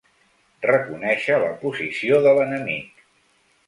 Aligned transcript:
Reconèixer 0.67 1.37
la 1.45 1.53
posició 1.63 2.21
de 2.29 2.37
l'enemic. 2.43 3.09